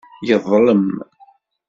[0.27, 0.85] Yeḍlem.